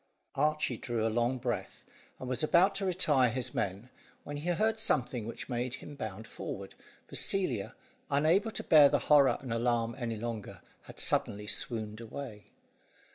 Archy 0.33 0.77
drew 0.77 1.05
a 1.05 1.13
long 1.13 1.37
breath, 1.37 1.85
and 2.17 2.27
was 2.27 2.41
about 2.41 2.73
to 2.73 2.85
retire 2.87 3.29
his 3.29 3.53
men, 3.53 3.91
when 4.23 4.37
he 4.37 4.49
heard 4.49 4.79
something 4.79 5.27
which 5.27 5.47
made 5.47 5.75
him 5.75 5.93
bound 5.93 6.25
forward, 6.25 6.73
for 7.07 7.15
Celia, 7.15 7.75
unable 8.09 8.49
to 8.49 8.63
bear 8.63 8.89
the 8.89 8.97
horror 9.13 9.37
and 9.41 9.53
alarm 9.53 9.95
any 9.99 10.17
longer 10.17 10.63
had 10.85 10.99
suddenly 10.99 11.45
swooned 11.45 11.99
away. 12.01 12.45